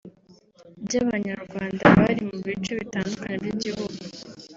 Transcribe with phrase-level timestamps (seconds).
[0.85, 4.01] by’Abanyarwanda bari mu bice bitandukanye by’igihugu